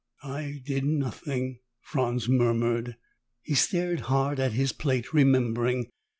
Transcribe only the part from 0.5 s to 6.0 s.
did nothing," Franz murmured. He stared hard at his plate, remembering.